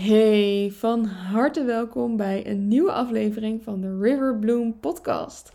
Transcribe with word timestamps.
Hey, 0.00 0.72
van 0.74 1.04
harte 1.04 1.64
welkom 1.64 2.16
bij 2.16 2.46
een 2.46 2.68
nieuwe 2.68 2.92
aflevering 2.92 3.62
van 3.62 3.80
de 3.80 3.98
River 3.98 4.38
Bloom 4.38 4.80
podcast. 4.80 5.52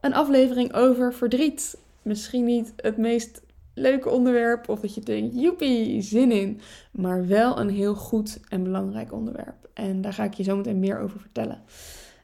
Een 0.00 0.14
aflevering 0.14 0.74
over 0.74 1.14
verdriet. 1.14 1.78
Misschien 2.02 2.44
niet 2.44 2.72
het 2.76 2.96
meest 2.96 3.42
leuke 3.74 4.10
onderwerp 4.10 4.68
of 4.68 4.80
dat 4.80 4.94
je 4.94 5.00
denkt, 5.00 5.40
joepie, 5.40 6.02
zin 6.02 6.32
in. 6.32 6.60
Maar 6.90 7.26
wel 7.26 7.60
een 7.60 7.70
heel 7.70 7.94
goed 7.94 8.40
en 8.48 8.62
belangrijk 8.62 9.12
onderwerp. 9.12 9.68
En 9.72 10.00
daar 10.00 10.12
ga 10.12 10.24
ik 10.24 10.34
je 10.34 10.42
zo 10.42 10.56
meteen 10.56 10.78
meer 10.78 10.98
over 10.98 11.20
vertellen. 11.20 11.62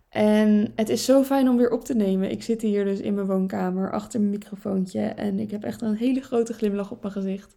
En 0.08 0.72
het 0.74 0.88
is 0.88 1.04
zo 1.04 1.22
fijn 1.22 1.48
om 1.48 1.56
weer 1.56 1.70
op 1.70 1.84
te 1.84 1.94
nemen. 1.94 2.30
Ik 2.30 2.42
zit 2.42 2.62
hier 2.62 2.84
dus 2.84 3.00
in 3.00 3.14
mijn 3.14 3.26
woonkamer 3.26 3.92
achter 3.92 4.20
mijn 4.20 4.32
microfoontje 4.32 5.00
en 5.00 5.38
ik 5.38 5.50
heb 5.50 5.64
echt 5.64 5.82
een 5.82 5.96
hele 5.96 6.20
grote 6.20 6.52
glimlach 6.52 6.90
op 6.90 7.02
mijn 7.02 7.12
gezicht 7.14 7.54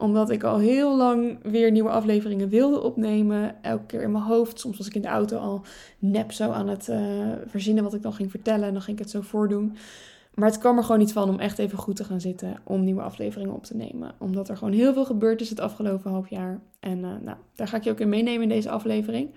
omdat 0.00 0.30
ik 0.30 0.42
al 0.42 0.58
heel 0.58 0.96
lang 0.96 1.38
weer 1.42 1.70
nieuwe 1.70 1.90
afleveringen 1.90 2.48
wilde 2.48 2.82
opnemen. 2.82 3.62
Elke 3.62 3.86
keer 3.86 4.02
in 4.02 4.12
mijn 4.12 4.24
hoofd. 4.24 4.60
Soms 4.60 4.78
was 4.78 4.86
ik 4.86 4.94
in 4.94 5.02
de 5.02 5.08
auto 5.08 5.36
al 5.36 5.62
nep 5.98 6.32
zo 6.32 6.50
aan 6.50 6.68
het 6.68 6.88
uh, 6.88 6.98
verzinnen 7.46 7.84
wat 7.84 7.94
ik 7.94 8.02
dan 8.02 8.12
ging 8.12 8.30
vertellen. 8.30 8.66
En 8.66 8.72
dan 8.72 8.82
ging 8.82 8.96
ik 8.96 9.02
het 9.02 9.12
zo 9.12 9.20
voordoen. 9.20 9.76
Maar 10.34 10.48
het 10.48 10.58
kwam 10.58 10.76
er 10.76 10.82
gewoon 10.82 10.98
niet 10.98 11.12
van 11.12 11.28
om 11.28 11.38
echt 11.38 11.58
even 11.58 11.78
goed 11.78 11.96
te 11.96 12.04
gaan 12.04 12.20
zitten 12.20 12.56
om 12.64 12.84
nieuwe 12.84 13.02
afleveringen 13.02 13.54
op 13.54 13.64
te 13.64 13.76
nemen. 13.76 14.14
Omdat 14.18 14.48
er 14.48 14.56
gewoon 14.56 14.72
heel 14.72 14.92
veel 14.92 15.04
gebeurd 15.04 15.40
is 15.40 15.50
het 15.50 15.60
afgelopen 15.60 16.10
half 16.10 16.30
jaar. 16.30 16.60
En 16.80 16.98
uh, 16.98 17.10
nou, 17.22 17.36
daar 17.54 17.68
ga 17.68 17.76
ik 17.76 17.84
je 17.84 17.90
ook 17.90 18.00
in 18.00 18.08
meenemen 18.08 18.42
in 18.42 18.48
deze 18.48 18.70
aflevering. 18.70 19.30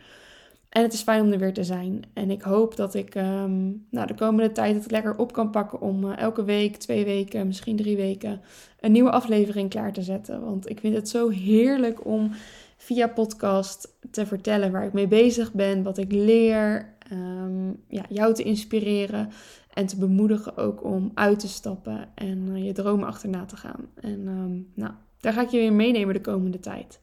En 0.73 0.81
het 0.81 0.93
is 0.93 1.01
fijn 1.01 1.21
om 1.21 1.31
er 1.31 1.39
weer 1.39 1.53
te 1.53 1.63
zijn. 1.63 2.03
En 2.13 2.31
ik 2.31 2.41
hoop 2.41 2.75
dat 2.75 2.93
ik 2.93 3.15
um, 3.15 3.85
nou, 3.89 4.07
de 4.07 4.13
komende 4.15 4.51
tijd 4.51 4.75
het 4.75 4.91
lekker 4.91 5.17
op 5.17 5.33
kan 5.33 5.49
pakken 5.49 5.81
om 5.81 6.03
uh, 6.03 6.17
elke 6.17 6.43
week, 6.43 6.75
twee 6.75 7.05
weken, 7.05 7.47
misschien 7.47 7.75
drie 7.75 7.95
weken 7.95 8.41
een 8.79 8.91
nieuwe 8.91 9.11
aflevering 9.11 9.69
klaar 9.69 9.93
te 9.93 10.01
zetten. 10.01 10.43
Want 10.43 10.69
ik 10.69 10.79
vind 10.79 10.95
het 10.95 11.09
zo 11.09 11.29
heerlijk 11.29 12.05
om 12.05 12.31
via 12.77 13.07
podcast 13.07 13.97
te 14.11 14.25
vertellen 14.25 14.71
waar 14.71 14.85
ik 14.85 14.93
mee 14.93 15.07
bezig 15.07 15.51
ben, 15.51 15.83
wat 15.83 15.97
ik 15.97 16.11
leer, 16.11 16.95
um, 17.11 17.83
ja, 17.87 18.05
jou 18.09 18.33
te 18.33 18.43
inspireren 18.43 19.29
en 19.73 19.85
te 19.85 19.97
bemoedigen 19.97 20.57
ook 20.57 20.83
om 20.83 21.11
uit 21.13 21.39
te 21.39 21.47
stappen 21.47 22.09
en 22.15 22.47
uh, 22.47 22.65
je 22.65 22.71
dromen 22.71 23.07
achterna 23.07 23.45
te 23.45 23.57
gaan. 23.57 23.87
En 23.95 24.27
um, 24.27 24.67
nou, 24.73 24.91
daar 25.19 25.33
ga 25.33 25.41
ik 25.41 25.49
je 25.49 25.57
weer 25.57 25.73
meenemen 25.73 26.13
de 26.13 26.21
komende 26.21 26.59
tijd. 26.59 26.99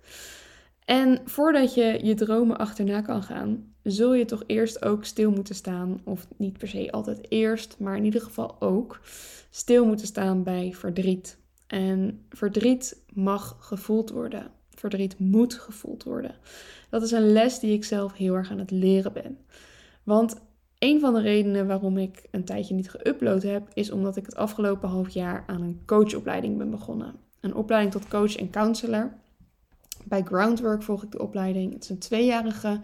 En 0.90 1.20
voordat 1.24 1.74
je 1.74 1.98
je 2.02 2.14
dromen 2.14 2.58
achterna 2.58 3.00
kan 3.00 3.22
gaan, 3.22 3.74
zul 3.82 4.14
je 4.14 4.24
toch 4.24 4.42
eerst 4.46 4.84
ook 4.84 5.04
stil 5.04 5.30
moeten 5.30 5.54
staan. 5.54 6.00
Of 6.04 6.26
niet 6.36 6.58
per 6.58 6.68
se 6.68 6.92
altijd 6.92 7.30
eerst, 7.30 7.76
maar 7.78 7.96
in 7.96 8.04
ieder 8.04 8.20
geval 8.20 8.56
ook 8.60 9.00
stil 9.50 9.86
moeten 9.86 10.06
staan 10.06 10.42
bij 10.42 10.72
verdriet. 10.74 11.38
En 11.66 12.24
verdriet 12.28 13.02
mag 13.12 13.56
gevoeld 13.60 14.10
worden. 14.10 14.50
Verdriet 14.74 15.18
moet 15.18 15.54
gevoeld 15.54 16.02
worden. 16.04 16.34
Dat 16.88 17.02
is 17.02 17.10
een 17.10 17.32
les 17.32 17.58
die 17.58 17.72
ik 17.72 17.84
zelf 17.84 18.12
heel 18.12 18.34
erg 18.34 18.50
aan 18.50 18.58
het 18.58 18.70
leren 18.70 19.12
ben. 19.12 19.38
Want 20.02 20.40
een 20.78 21.00
van 21.00 21.14
de 21.14 21.20
redenen 21.20 21.66
waarom 21.66 21.98
ik 21.98 22.22
een 22.30 22.44
tijdje 22.44 22.74
niet 22.74 22.96
geüpload 22.96 23.42
heb, 23.42 23.68
is 23.74 23.90
omdat 23.90 24.16
ik 24.16 24.26
het 24.26 24.36
afgelopen 24.36 24.88
half 24.88 25.08
jaar 25.08 25.44
aan 25.46 25.62
een 25.62 25.82
coachopleiding 25.86 26.58
ben 26.58 26.70
begonnen. 26.70 27.14
Een 27.40 27.54
opleiding 27.54 27.92
tot 27.92 28.08
coach 28.08 28.36
en 28.36 28.50
counselor. 28.50 29.18
Bij 30.10 30.22
Groundwork 30.22 30.82
volg 30.82 31.02
ik 31.02 31.10
de 31.10 31.22
opleiding. 31.22 31.72
Het 31.72 31.82
is 31.82 31.88
een 31.88 31.98
tweejarige 31.98 32.80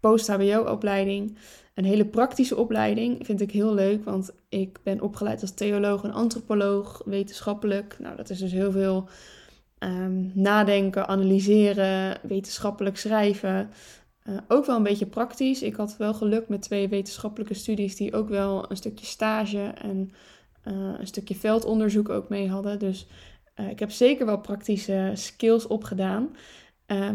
post-HBO-opleiding. 0.00 1.38
Een 1.74 1.84
hele 1.84 2.06
praktische 2.06 2.56
opleiding 2.56 3.26
vind 3.26 3.40
ik 3.40 3.50
heel 3.50 3.74
leuk, 3.74 4.04
want 4.04 4.30
ik 4.48 4.78
ben 4.82 5.00
opgeleid 5.00 5.40
als 5.40 5.54
theoloog 5.54 6.04
en 6.04 6.12
antropoloog, 6.12 7.02
wetenschappelijk. 7.04 7.96
Nou, 7.98 8.16
dat 8.16 8.30
is 8.30 8.38
dus 8.38 8.52
heel 8.52 8.72
veel 8.72 9.08
um, 9.78 10.30
nadenken, 10.34 11.08
analyseren, 11.08 12.18
wetenschappelijk 12.22 12.96
schrijven. 12.96 13.70
Uh, 14.28 14.36
ook 14.48 14.66
wel 14.66 14.76
een 14.76 14.82
beetje 14.82 15.06
praktisch. 15.06 15.62
Ik 15.62 15.74
had 15.74 15.96
wel 15.96 16.14
geluk 16.14 16.48
met 16.48 16.62
twee 16.62 16.88
wetenschappelijke 16.88 17.54
studies 17.54 17.96
die 17.96 18.14
ook 18.14 18.28
wel 18.28 18.70
een 18.70 18.76
stukje 18.76 19.06
stage 19.06 19.62
en 19.62 20.10
uh, 20.64 20.94
een 20.98 21.06
stukje 21.06 21.34
veldonderzoek 21.34 22.08
ook 22.08 22.28
mee 22.28 22.48
hadden. 22.48 22.78
Dus 22.78 23.06
uh, 23.60 23.70
ik 23.70 23.78
heb 23.78 23.90
zeker 23.90 24.26
wel 24.26 24.40
praktische 24.40 25.10
skills 25.14 25.66
opgedaan. 25.66 26.36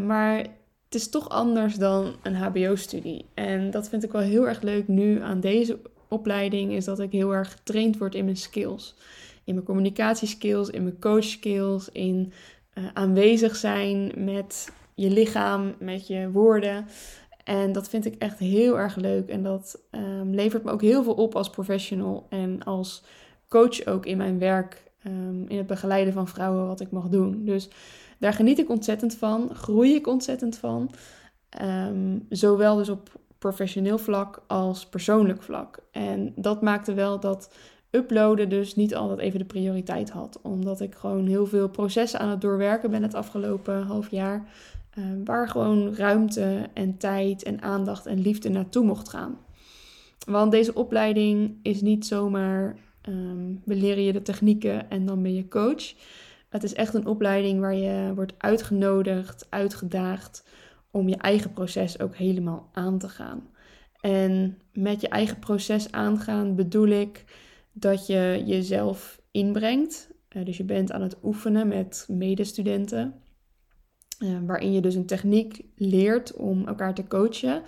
Maar 0.06 0.38
het 0.86 0.96
is 0.96 1.10
toch 1.10 1.30
anders 1.30 1.76
dan 1.76 2.16
een 2.24 2.36
HBO-studie. 2.36 3.26
En 3.34 3.72
dat 3.72 3.90
vind 3.90 4.04
ik 4.04 4.12
wel 4.12 4.22
heel 4.22 4.48
erg 4.48 4.62
leuk 4.62 4.88
nu 4.88 5.22
aan 5.22 5.40
deze 5.40 5.80
opleiding, 6.08 6.72
is 6.72 6.86
dat 6.86 7.00
ik 7.00 7.12
heel 7.12 7.34
erg 7.34 7.52
getraind 7.52 7.98
word 7.98 8.16
in 8.16 8.26
mijn 8.26 8.38
skills. 8.38 8.96
In 9.44 9.54
mijn 9.54 9.66
communicatieskills, 9.66 10.70
in 10.70 10.84
mijn 10.84 11.00
coachskills, 11.00 11.90
in 11.90 12.32
uh, 12.74 12.84
aanwezig 12.94 13.56
zijn 13.56 14.12
met 14.16 14.72
je 14.96 15.10
lichaam, 15.10 15.76
met 15.80 16.08
je 16.08 16.32
woorden. 16.32 16.86
En 17.44 17.72
dat 17.72 17.90
vind 17.90 18.06
ik 18.06 18.16
echt 18.16 18.40
heel 18.40 18.80
erg 18.80 18.96
leuk. 18.96 19.30
En 19.30 19.44
dat 19.44 19.80
um, 19.92 20.34
levert 20.34 20.64
me 20.64 20.72
ook 20.72 20.82
heel 20.82 21.04
veel 21.04 21.14
op 21.14 21.36
als 21.36 21.50
professional 21.50 22.26
en 22.30 22.64
als 22.64 23.04
coach 23.48 23.86
ook 23.86 24.06
in 24.06 24.18
mijn 24.18 24.40
werk, 24.40 24.84
um, 25.06 25.46
in 25.48 25.58
het 25.58 25.68
begeleiden 25.68 26.14
van 26.14 26.28
vrouwen, 26.28 26.68
wat 26.68 26.80
ik 26.80 26.92
mag 26.92 27.10
doen. 27.10 27.46
Dus 27.46 27.70
daar 28.20 28.34
geniet 28.34 28.60
ik 28.60 28.70
ontzettend 28.70 29.16
van, 29.16 29.56
groei 29.56 29.96
ik 29.96 30.08
ontzettend 30.08 30.58
van. 30.58 30.92
Um, 31.62 32.26
zowel 32.30 32.76
dus 32.76 32.90
op 32.90 33.20
professioneel 33.38 33.98
vlak 33.98 34.44
als 34.48 34.86
persoonlijk 34.86 35.44
vlak. 35.44 35.80
En 35.92 36.34
dat 36.36 36.62
maakte 36.62 36.94
wel 36.94 37.20
dat 37.20 37.54
uploaden 37.92 38.50
dus 38.50 38.76
niet 38.76 38.96
altijd 38.96 39.20
even 39.20 39.40
de 39.40 39.46
prioriteit 39.46 40.10
had. 40.10 40.40
Omdat 40.42 40.82
ik 40.82 40.96
gewoon 40.96 41.28
heel 41.28 41.46
veel 41.46 41.70
processen 41.70 42.20
aan 42.20 42.30
het 42.30 42.42
doorwerken 42.42 42.92
ben 42.92 43.04
het 43.04 43.14
afgelopen 43.14 43.84
half 43.84 44.12
jaar. 44.12 44.48
Uh, 44.98 45.06
waar 45.26 45.50
gewoon 45.50 45.96
ruimte 45.96 46.70
en 46.74 46.98
tijd 46.98 47.44
en 47.44 47.62
aandacht 47.62 48.06
en 48.06 48.22
liefde 48.22 48.50
naartoe 48.50 48.86
mocht 48.86 49.10
gaan. 49.10 49.38
Want 50.26 50.52
deze 50.52 50.74
opleiding 50.74 51.58
is 51.62 51.82
niet 51.82 52.06
zomaar 52.06 52.76
um, 53.10 53.62
we 53.66 53.76
leren 53.76 54.04
je 54.04 54.14
de 54.14 54.22
technieken 54.22 54.90
en 54.90 55.06
dan 55.06 55.22
ben 55.22 55.36
je 55.36 55.48
coach. 55.48 55.94
Het 56.50 56.64
is 56.64 56.74
echt 56.74 56.94
een 56.94 57.06
opleiding 57.06 57.60
waar 57.60 57.76
je 57.76 58.12
wordt 58.16 58.34
uitgenodigd, 58.38 59.48
uitgedaagd 59.50 60.44
om 60.92 61.10
je 61.10 61.18
eigen 61.18 61.54
proces 61.54 62.00
ook 62.00 62.16
helemaal 62.16 62.70
aan 62.72 62.98
te 62.98 63.10
gaan. 63.10 63.48
En 64.02 64.58
met 64.74 65.02
je 65.02 65.08
eigen 65.08 65.40
proces 65.40 65.92
aangaan 65.92 66.56
bedoel 66.56 66.88
ik 66.88 67.24
dat 67.72 68.08
je 68.08 68.44
jezelf 68.46 69.22
inbrengt. 69.32 70.10
Uh, 70.30 70.46
dus 70.46 70.58
je 70.58 70.64
bent 70.64 70.92
aan 70.92 71.02
het 71.02 71.18
oefenen 71.24 71.68
met 71.68 72.06
medestudenten, 72.08 73.14
uh, 74.20 74.38
waarin 74.46 74.72
je 74.72 74.82
dus 74.82 74.96
een 74.96 75.06
techniek 75.06 75.66
leert 75.76 76.34
om 76.34 76.68
elkaar 76.68 76.94
te 76.94 77.08
coachen. 77.08 77.64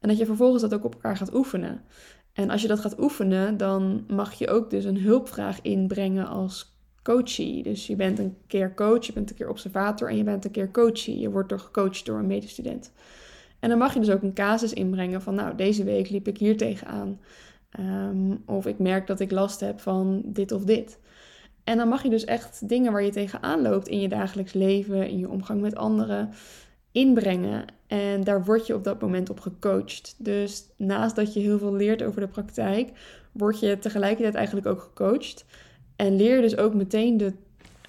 En 0.00 0.08
dat 0.08 0.18
je 0.18 0.26
vervolgens 0.26 0.62
dat 0.62 0.74
ook 0.74 0.84
op 0.84 0.94
elkaar 0.94 1.16
gaat 1.16 1.34
oefenen. 1.34 1.82
En 2.32 2.50
als 2.50 2.62
je 2.62 2.68
dat 2.68 2.80
gaat 2.80 3.00
oefenen, 3.00 3.56
dan 3.56 4.04
mag 4.08 4.32
je 4.32 4.48
ook 4.48 4.70
dus 4.70 4.84
een 4.84 5.00
hulpvraag 5.00 5.60
inbrengen 5.62 6.26
als 6.26 6.75
coachie. 7.06 7.62
Dus 7.62 7.86
je 7.86 7.96
bent 7.96 8.18
een 8.18 8.36
keer 8.46 8.74
coach, 8.74 9.06
je 9.06 9.12
bent 9.12 9.30
een 9.30 9.36
keer 9.36 9.48
observator 9.48 10.08
en 10.08 10.16
je 10.16 10.24
bent 10.24 10.44
een 10.44 10.50
keer 10.50 10.70
coachie. 10.70 11.18
Je 11.18 11.30
wordt 11.30 11.48
door 11.48 11.60
gecoacht 11.60 12.06
door 12.06 12.18
een 12.18 12.26
medestudent. 12.26 12.92
En 13.58 13.68
dan 13.68 13.78
mag 13.78 13.94
je 13.94 14.00
dus 14.00 14.10
ook 14.10 14.22
een 14.22 14.34
casus 14.34 14.72
inbrengen 14.72 15.22
van, 15.22 15.34
nou, 15.34 15.56
deze 15.56 15.84
week 15.84 16.10
liep 16.10 16.28
ik 16.28 16.38
hier 16.38 16.56
tegenaan. 16.56 17.20
Um, 17.80 18.42
of 18.46 18.66
ik 18.66 18.78
merk 18.78 19.06
dat 19.06 19.20
ik 19.20 19.30
last 19.30 19.60
heb 19.60 19.80
van 19.80 20.22
dit 20.24 20.52
of 20.52 20.64
dit. 20.64 20.98
En 21.64 21.76
dan 21.76 21.88
mag 21.88 22.02
je 22.02 22.10
dus 22.10 22.24
echt 22.24 22.68
dingen 22.68 22.92
waar 22.92 23.02
je 23.02 23.10
tegenaan 23.10 23.62
loopt 23.62 23.88
in 23.88 24.00
je 24.00 24.08
dagelijks 24.08 24.52
leven, 24.52 25.08
in 25.08 25.18
je 25.18 25.30
omgang 25.30 25.60
met 25.60 25.76
anderen, 25.76 26.30
inbrengen. 26.92 27.64
En 27.86 28.24
daar 28.24 28.44
word 28.44 28.66
je 28.66 28.74
op 28.74 28.84
dat 28.84 29.00
moment 29.00 29.30
op 29.30 29.40
gecoacht. 29.40 30.14
Dus 30.18 30.64
naast 30.76 31.16
dat 31.16 31.34
je 31.34 31.40
heel 31.40 31.58
veel 31.58 31.74
leert 31.74 32.02
over 32.02 32.20
de 32.20 32.28
praktijk, 32.28 32.90
word 33.32 33.60
je 33.60 33.78
tegelijkertijd 33.78 34.34
eigenlijk 34.34 34.66
ook 34.66 34.80
gecoacht. 34.80 35.44
En 35.96 36.16
leer 36.16 36.40
dus 36.40 36.56
ook 36.56 36.74
meteen 36.74 37.16
de 37.16 37.32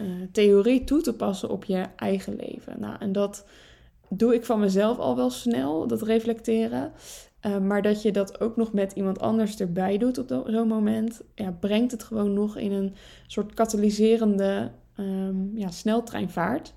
uh, 0.02 0.08
theorie 0.32 0.84
toe 0.84 1.02
te 1.02 1.14
passen 1.14 1.50
op 1.50 1.64
je 1.66 1.86
eigen 1.96 2.36
leven. 2.36 2.80
Nou, 2.80 2.96
en 3.00 3.12
dat 3.12 3.46
doe 4.10 4.34
ik 4.34 4.46
van 4.46 4.60
mezelf 4.60 4.98
al 4.98 5.16
wel 5.16 5.30
snel, 5.30 5.88
dat 5.88 6.02
reflecteren. 6.02 6.92
Uh, 7.42 7.58
maar 7.58 7.82
dat 7.82 8.02
je 8.02 8.12
dat 8.12 8.40
ook 8.40 8.56
nog 8.56 8.74
met 8.74 8.92
iemand 8.92 9.20
anders 9.20 9.60
erbij 9.60 9.98
doet 9.98 10.18
op 10.18 10.44
zo'n 10.48 10.68
moment, 10.68 11.22
brengt 11.60 11.92
het 11.92 12.04
gewoon 12.04 12.34
nog 12.34 12.58
in 12.58 12.72
een 12.72 12.96
soort 13.28 13.54
katalyserende 13.54 14.72
um, 15.00 15.52
ja, 15.56 15.70
sneltreinvaart. 15.70 16.74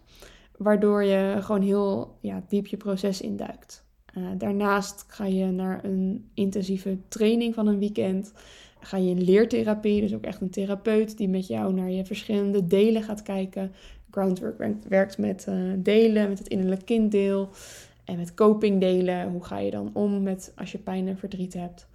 Waardoor 0.57 1.05
je 1.05 1.37
gewoon 1.41 1.63
heel 1.63 2.17
ja, 2.21 2.43
diep 2.49 2.67
je 2.67 2.77
proces 2.77 3.21
induikt. 3.21 3.85
Uh, 4.19 4.25
daarnaast 4.39 5.05
ga 5.09 5.25
je 5.25 5.45
naar 5.47 5.85
een 5.85 6.31
intensieve 6.35 6.99
training 7.09 7.55
van 7.55 7.67
een 7.67 7.79
weekend 7.79 8.33
ga 8.81 8.97
je 8.97 9.11
in 9.11 9.23
leertherapie, 9.23 10.01
dus 10.01 10.15
ook 10.15 10.25
echt 10.25 10.41
een 10.41 10.51
therapeut 10.51 11.17
die 11.17 11.29
met 11.29 11.47
jou 11.47 11.73
naar 11.73 11.91
je 11.91 12.05
verschillende 12.05 12.67
delen 12.67 13.03
gaat 13.03 13.23
kijken. 13.23 13.73
Groundwork 14.11 14.75
werkt 14.89 15.19
met 15.19 15.47
uh, 15.49 15.73
delen, 15.77 16.29
met 16.29 16.39
het 16.39 16.49
innerlijk 16.49 16.85
kinddeel 16.85 17.49
en 18.05 18.17
met 18.17 18.35
copingdelen. 18.35 19.31
Hoe 19.31 19.45
ga 19.45 19.59
je 19.59 19.71
dan 19.71 19.91
om 19.93 20.23
met 20.23 20.53
als 20.57 20.73
je 20.73 20.79
pijn 20.79 21.09
en 21.09 21.19
verdriet 21.19 21.55
hebt? 21.55 21.87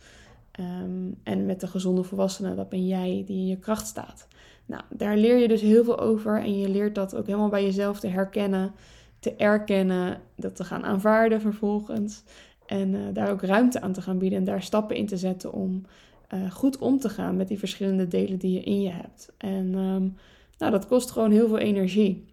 Um, 0.60 1.16
en 1.24 1.46
met 1.46 1.60
de 1.60 1.68
gezonde 1.68 2.04
volwassene, 2.04 2.56
dat 2.56 2.70
ben 2.70 2.88
jij 2.88 3.24
die 3.26 3.38
in 3.38 3.48
je 3.48 3.60
kracht 3.60 3.88
staat. 3.88 4.28
Nou, 4.66 4.82
daar 4.90 5.18
leer 5.18 5.38
je 5.38 5.48
dus 5.48 5.62
heel 5.62 5.84
veel 5.84 6.00
over 6.00 6.40
en 6.40 6.60
je 6.60 6.70
leert 6.70 6.96
dat 6.96 7.16
ook 7.16 7.26
helemaal 7.26 7.50
bij 7.50 7.64
jezelf 7.64 8.00
te 8.00 8.08
herkennen, 8.08 8.72
te 9.20 9.36
erkennen, 9.36 10.22
dat 10.36 10.56
te 10.56 10.64
gaan 10.64 10.84
aanvaarden 10.84 11.42
vervolgens. 11.42 12.24
En 12.66 12.96
eh, 12.96 13.02
daar 13.14 13.32
ook 13.32 13.42
ruimte 13.42 13.82
aan 13.82 13.94
te 13.94 14.02
gaan 14.02 14.18
bieden 14.18 14.40
en 14.40 14.46
daar 14.46 14.64
stappen 14.64 14.96
in 14.96 15.06
te 15.06 15.18
zetten 15.18 15.54
om 15.54 15.86
uh, 16.34 16.52
goed 16.52 16.78
om 16.78 17.00
te 17.00 17.10
gaan 17.10 17.36
met 17.36 17.48
die 17.48 17.60
verschillende 17.60 18.08
delen 18.08 18.38
die 18.38 18.52
je 18.52 18.64
in 18.64 18.82
je 18.82 18.92
hebt. 18.92 19.34
En 19.38 19.76
um, 19.76 20.16
nou, 20.58 20.72
dat 20.72 20.88
kost 20.88 21.12
gewoon 21.12 21.32
heel 21.32 21.48
veel 21.48 21.58
energie. 21.58 22.26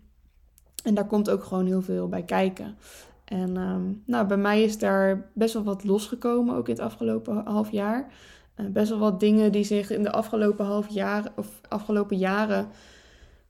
En 0.84 0.94
daar 0.94 1.06
komt 1.06 1.30
ook 1.30 1.44
gewoon 1.44 1.66
heel 1.66 1.82
veel 1.82 2.08
bij 2.08 2.22
kijken. 2.22 2.76
En 3.24 3.56
um, 3.56 4.02
nou, 4.06 4.26
bij 4.26 4.36
mij 4.36 4.62
is 4.62 4.78
daar 4.78 5.30
best 5.34 5.54
wel 5.54 5.62
wat 5.62 5.84
losgekomen, 5.84 6.54
ook 6.54 6.68
in 6.68 6.74
het 6.74 6.82
afgelopen 6.82 7.44
half 7.44 7.70
jaar. 7.70 8.12
Uh, 8.56 8.66
best 8.66 8.88
wel 8.88 8.98
wat 8.98 9.20
dingen 9.20 9.52
die 9.52 9.64
zich 9.64 9.90
in 9.90 10.02
de 10.02 10.12
afgelopen 10.12 10.64
half 10.64 10.88
jaar 10.88 11.32
of 11.36 11.60
afgelopen 11.68 12.16
jaren, 12.16 12.68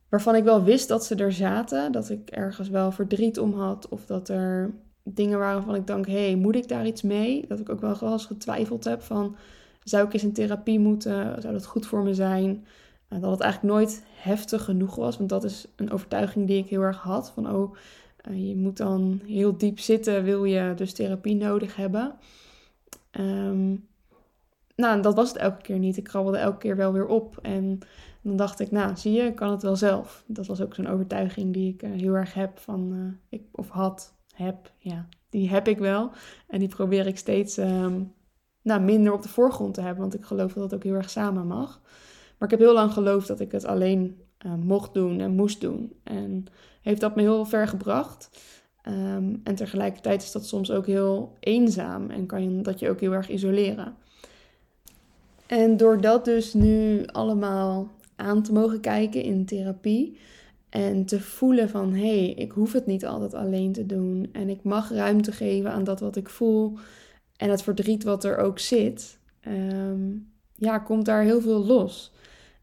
waarvan 0.08 0.34
ik 0.34 0.44
wel 0.44 0.62
wist 0.62 0.88
dat 0.88 1.04
ze 1.04 1.14
er 1.14 1.32
zaten, 1.32 1.92
dat 1.92 2.10
ik 2.10 2.30
ergens 2.30 2.68
wel 2.68 2.92
verdriet 2.92 3.38
om 3.38 3.54
had, 3.54 3.88
of 3.88 4.06
dat 4.06 4.28
er 4.28 4.74
dingen 5.02 5.38
waren 5.38 5.54
waarvan 5.54 5.74
ik 5.74 5.86
denk, 5.86 6.06
hé, 6.06 6.26
hey, 6.26 6.36
moet 6.36 6.54
ik 6.54 6.68
daar 6.68 6.86
iets 6.86 7.02
mee? 7.02 7.44
Dat 7.48 7.58
ik 7.58 7.68
ook 7.68 7.80
wel 7.80 8.12
eens 8.12 8.26
getwijfeld 8.26 8.84
heb 8.84 9.02
van, 9.02 9.36
zou 9.84 10.06
ik 10.06 10.12
eens 10.12 10.22
in 10.22 10.32
therapie 10.32 10.78
moeten? 10.78 11.42
Zou 11.42 11.52
dat 11.52 11.66
goed 11.66 11.86
voor 11.86 12.02
me 12.02 12.14
zijn? 12.14 12.66
Dat 13.08 13.30
het 13.30 13.40
eigenlijk 13.40 13.74
nooit 13.74 14.02
heftig 14.14 14.64
genoeg 14.64 14.94
was, 14.94 15.16
want 15.16 15.28
dat 15.28 15.44
is 15.44 15.66
een 15.76 15.90
overtuiging 15.90 16.46
die 16.46 16.58
ik 16.58 16.68
heel 16.68 16.82
erg 16.82 16.98
had. 16.98 17.30
Van, 17.30 17.50
oh, 17.50 17.74
uh, 18.28 18.48
je 18.48 18.56
moet 18.56 18.76
dan 18.76 19.20
heel 19.26 19.56
diep 19.56 19.78
zitten, 19.78 20.24
wil 20.24 20.44
je 20.44 20.72
dus 20.76 20.92
therapie 20.92 21.34
nodig 21.34 21.76
hebben. 21.76 22.14
Um, 23.20 23.86
nou, 24.76 25.02
dat 25.02 25.14
was 25.14 25.28
het 25.28 25.38
elke 25.38 25.62
keer 25.62 25.78
niet. 25.78 25.96
Ik 25.96 26.04
krabbelde 26.04 26.38
elke 26.38 26.58
keer 26.58 26.76
wel 26.76 26.92
weer 26.92 27.06
op. 27.06 27.38
En 27.42 27.78
dan 28.22 28.36
dacht 28.36 28.60
ik, 28.60 28.70
nou, 28.70 28.96
zie 28.96 29.12
je, 29.12 29.22
ik 29.22 29.34
kan 29.34 29.50
het 29.50 29.62
wel 29.62 29.76
zelf. 29.76 30.24
Dat 30.26 30.46
was 30.46 30.60
ook 30.60 30.74
zo'n 30.74 30.88
overtuiging 30.88 31.52
die 31.52 31.72
ik 31.72 31.82
uh, 31.82 31.90
heel 31.90 32.14
erg 32.14 32.34
heb 32.34 32.58
van, 32.58 32.92
uh, 32.92 33.12
ik, 33.28 33.42
of 33.52 33.68
had, 33.68 34.14
heb, 34.34 34.72
ja, 34.78 35.08
die 35.30 35.48
heb 35.48 35.68
ik 35.68 35.78
wel. 35.78 36.10
En 36.48 36.58
die 36.58 36.68
probeer 36.68 37.06
ik 37.06 37.18
steeds 37.18 37.56
um, 37.56 38.12
nou, 38.62 38.80
minder 38.80 39.12
op 39.12 39.22
de 39.22 39.28
voorgrond 39.28 39.74
te 39.74 39.80
hebben, 39.80 40.00
want 40.00 40.14
ik 40.14 40.24
geloof 40.24 40.52
dat 40.52 40.62
het 40.62 40.74
ook 40.74 40.82
heel 40.82 40.94
erg 40.94 41.10
samen 41.10 41.46
mag. 41.46 41.80
Maar 42.38 42.50
ik 42.52 42.58
heb 42.58 42.66
heel 42.66 42.74
lang 42.74 42.92
geloofd 42.92 43.28
dat 43.28 43.40
ik 43.40 43.52
het 43.52 43.64
alleen 43.64 44.20
uh, 44.46 44.54
mocht 44.54 44.94
doen 44.94 45.20
en 45.20 45.34
moest 45.34 45.60
doen. 45.60 45.92
En 46.02 46.46
heeft 46.82 47.00
dat 47.00 47.16
me 47.16 47.22
heel 47.22 47.44
ver 47.44 47.68
gebracht. 47.68 48.30
Um, 48.88 49.40
en 49.44 49.54
tegelijkertijd 49.54 50.22
is 50.22 50.32
dat 50.32 50.46
soms 50.46 50.70
ook 50.70 50.86
heel 50.86 51.36
eenzaam 51.40 52.10
en 52.10 52.26
kan 52.26 52.42
je 52.42 52.62
dat 52.62 52.78
je 52.78 52.88
ook 52.88 53.00
heel 53.00 53.12
erg 53.12 53.28
isoleren. 53.28 53.94
En 55.46 55.76
door 55.76 56.00
dat 56.00 56.24
dus 56.24 56.54
nu 56.54 57.06
allemaal 57.06 57.90
aan 58.16 58.42
te 58.42 58.52
mogen 58.52 58.80
kijken 58.80 59.22
in 59.22 59.44
therapie 59.44 60.18
en 60.68 61.04
te 61.04 61.20
voelen 61.20 61.68
van 61.68 61.92
hé, 61.92 62.24
hey, 62.24 62.30
ik 62.30 62.52
hoef 62.52 62.72
het 62.72 62.86
niet 62.86 63.06
altijd 63.06 63.34
alleen 63.34 63.72
te 63.72 63.86
doen 63.86 64.28
en 64.32 64.48
ik 64.48 64.62
mag 64.62 64.90
ruimte 64.90 65.32
geven 65.32 65.72
aan 65.72 65.84
dat 65.84 66.00
wat 66.00 66.16
ik 66.16 66.28
voel 66.28 66.78
en 67.42 67.50
het 67.50 67.62
verdriet 67.62 68.04
wat 68.04 68.24
er 68.24 68.36
ook 68.36 68.58
zit, 68.58 69.18
um, 69.48 70.32
ja, 70.54 70.78
komt 70.78 71.04
daar 71.04 71.22
heel 71.22 71.40
veel 71.40 71.64
los. 71.64 72.12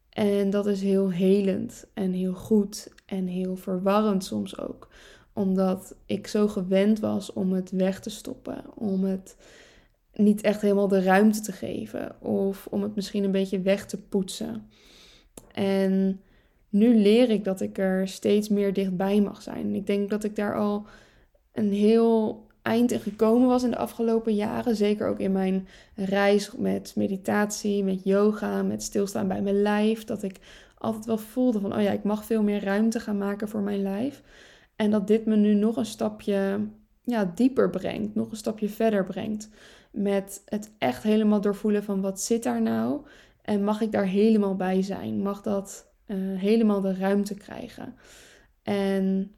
En 0.09 0.49
dat 0.49 0.65
is 0.65 0.81
heel 0.81 1.11
helend 1.11 1.85
en 1.93 2.11
heel 2.11 2.33
goed 2.33 2.93
en 3.05 3.27
heel 3.27 3.55
verwarrend 3.55 4.23
soms 4.23 4.59
ook. 4.59 4.87
Omdat 5.33 5.95
ik 6.05 6.27
zo 6.27 6.47
gewend 6.47 6.99
was 6.99 7.33
om 7.33 7.53
het 7.53 7.71
weg 7.71 7.99
te 7.99 8.09
stoppen, 8.09 8.63
om 8.75 9.03
het 9.03 9.35
niet 10.13 10.41
echt 10.41 10.61
helemaal 10.61 10.87
de 10.87 11.01
ruimte 11.01 11.41
te 11.41 11.51
geven 11.51 12.21
of 12.21 12.67
om 12.69 12.81
het 12.83 12.95
misschien 12.95 13.23
een 13.23 13.31
beetje 13.31 13.61
weg 13.61 13.85
te 13.85 13.97
poetsen. 13.97 14.69
En 15.51 16.21
nu 16.69 16.95
leer 16.95 17.29
ik 17.29 17.43
dat 17.43 17.61
ik 17.61 17.77
er 17.77 18.07
steeds 18.07 18.49
meer 18.49 18.73
dichtbij 18.73 19.21
mag 19.21 19.41
zijn. 19.41 19.75
Ik 19.75 19.87
denk 19.87 20.09
dat 20.09 20.23
ik 20.23 20.35
daar 20.35 20.55
al 20.55 20.85
een 21.51 21.71
heel 21.71 22.47
eind 22.69 22.92
in 22.92 23.00
gekomen 23.00 23.48
was 23.48 23.63
in 23.63 23.69
de 23.69 23.77
afgelopen 23.77 24.36
jaren. 24.36 24.75
Zeker 24.75 25.07
ook 25.07 25.19
in 25.19 25.31
mijn 25.31 25.68
reis 25.95 26.51
met 26.57 26.94
meditatie, 26.95 27.83
met 27.83 28.04
yoga, 28.04 28.63
met 28.63 28.83
stilstaan 28.83 29.27
bij 29.27 29.42
mijn 29.42 29.62
lijf. 29.62 30.04
Dat 30.04 30.24
ik 30.24 30.39
altijd 30.77 31.06
wel 31.06 31.18
voelde 31.18 31.60
van, 31.60 31.75
oh 31.75 31.81
ja, 31.81 31.92
ik 31.92 32.04
mag 32.04 32.25
veel 32.25 32.44
meer 32.44 32.63
ruimte 32.63 33.00
gaan 33.00 33.18
maken 33.18 33.50
voor 33.50 33.62
mijn 33.62 33.81
lijf. 33.81 34.24
En 34.75 34.92
dat 34.92 35.07
dit 35.07 35.25
me 35.25 35.36
nu 35.36 35.54
nog 35.54 35.77
een 35.77 35.86
stapje 35.86 36.68
ja, 37.04 37.31
dieper 37.36 37.69
brengt, 37.69 38.16
nog 38.16 38.31
een 38.31 38.38
stapje 38.38 38.69
verder 38.69 39.06
brengt. 39.06 39.50
Met 39.92 40.42
het 40.45 40.71
echt 40.77 41.04
helemaal 41.04 41.42
doorvoelen 41.42 41.83
van 41.83 42.01
wat 42.01 42.21
zit 42.21 42.44
daar 42.44 42.62
nou? 42.62 43.01
En 43.42 43.63
mag 43.63 43.81
ik 43.81 43.92
daar 43.92 44.06
helemaal 44.06 44.56
bij 44.56 44.81
zijn? 44.81 45.21
Mag 45.21 45.42
dat 45.42 45.92
uh, 46.07 46.18
helemaal 46.39 46.81
de 46.81 46.94
ruimte 46.94 47.33
krijgen? 47.33 47.95
En 48.63 49.31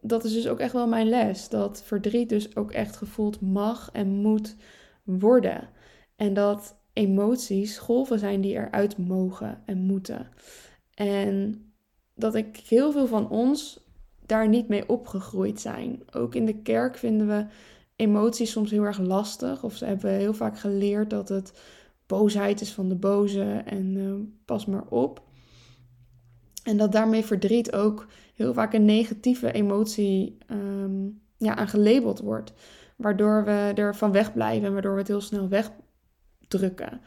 dat 0.00 0.24
is 0.24 0.32
dus 0.32 0.48
ook 0.48 0.58
echt 0.58 0.72
wel 0.72 0.86
mijn 0.88 1.08
les. 1.08 1.48
Dat 1.48 1.82
verdriet 1.82 2.28
dus 2.28 2.56
ook 2.56 2.72
echt 2.72 2.96
gevoeld 2.96 3.40
mag 3.40 3.90
en 3.92 4.08
moet 4.08 4.56
worden. 5.02 5.68
En 6.16 6.34
dat 6.34 6.78
emoties 6.92 7.78
golven 7.78 8.18
zijn 8.18 8.40
die 8.40 8.54
eruit 8.54 8.98
mogen 8.98 9.62
en 9.66 9.78
moeten. 9.78 10.28
En 10.94 11.64
dat 12.14 12.34
ik 12.34 12.56
heel 12.56 12.92
veel 12.92 13.06
van 13.06 13.28
ons 13.28 13.88
daar 14.26 14.48
niet 14.48 14.68
mee 14.68 14.88
opgegroeid 14.88 15.60
zijn. 15.60 16.02
Ook 16.12 16.34
in 16.34 16.46
de 16.46 16.62
kerk 16.62 16.96
vinden 16.96 17.26
we 17.26 17.46
emoties 17.96 18.50
soms 18.50 18.70
heel 18.70 18.84
erg 18.84 18.98
lastig. 18.98 19.64
Of 19.64 19.76
ze 19.76 19.84
hebben 19.84 20.10
heel 20.10 20.34
vaak 20.34 20.58
geleerd 20.58 21.10
dat 21.10 21.28
het 21.28 21.52
boosheid 22.06 22.60
is 22.60 22.72
van 22.72 22.88
de 22.88 22.94
boze 22.94 23.62
en 23.64 23.94
uh, 23.96 24.14
pas 24.44 24.66
maar 24.66 24.86
op. 24.88 25.22
En 26.62 26.76
dat 26.76 26.92
daarmee 26.92 27.24
verdriet 27.24 27.72
ook 27.72 28.06
heel 28.34 28.54
vaak 28.54 28.72
een 28.72 28.84
negatieve 28.84 29.52
emotie 29.52 30.38
um, 30.50 31.20
ja, 31.36 31.56
aan 31.56 31.68
gelabeld 31.68 32.20
wordt. 32.20 32.52
Waardoor 32.96 33.44
we 33.44 33.72
er 33.74 33.96
van 33.96 34.12
wegblijven 34.12 34.66
en 34.66 34.72
waardoor 34.72 34.92
we 34.92 34.98
het 34.98 35.08
heel 35.08 35.20
snel 35.20 35.48
wegdrukken. 35.48 37.00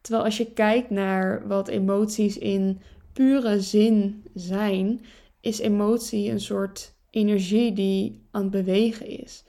Terwijl 0.00 0.24
als 0.24 0.36
je 0.36 0.52
kijkt 0.52 0.90
naar 0.90 1.46
wat 1.48 1.68
emoties 1.68 2.38
in 2.38 2.80
pure 3.12 3.60
zin 3.60 4.24
zijn, 4.34 5.00
is 5.40 5.58
emotie 5.58 6.30
een 6.30 6.40
soort 6.40 6.94
energie 7.10 7.72
die 7.72 8.20
aan 8.30 8.42
het 8.42 8.50
bewegen 8.50 9.06
is. 9.06 9.44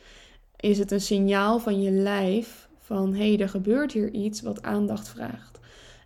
Is 0.56 0.78
het 0.78 0.92
een 0.92 1.02
signaal 1.02 1.60
van 1.60 1.82
je 1.82 1.92
lijf 1.92 2.70
van 2.80 3.14
hé, 3.14 3.34
hey, 3.34 3.40
er 3.40 3.50
gebeurt 3.50 3.92
hier 3.92 4.12
iets 4.12 4.42
wat 4.42 4.62
aandacht 4.62 5.10
vraagt. 5.10 5.60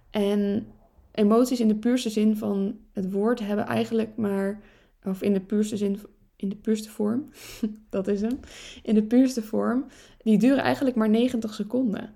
En 0.10 0.68
emoties 1.12 1.60
in 1.60 1.68
de 1.68 1.76
puurste 1.76 2.10
zin 2.10 2.38
van 2.38 2.78
het 2.96 3.12
woord 3.12 3.40
hebben 3.40 3.66
eigenlijk 3.66 4.16
maar, 4.16 4.62
of 5.04 5.22
in 5.22 5.34
de 5.34 5.42
puurste 5.42 5.78
zin, 5.78 6.00
in 6.36 6.50
de 6.50 6.56
puurste 6.56 6.90
vorm, 6.90 7.30
dat 7.90 8.08
is 8.08 8.22
hem, 8.22 8.40
in 8.84 8.96
de 8.96 9.04
puurste 9.04 9.42
vorm, 9.42 9.86
die 10.18 10.38
duren 10.38 10.64
eigenlijk 10.64 10.96
maar 10.96 11.10
90 11.10 11.54
seconden. 11.54 12.14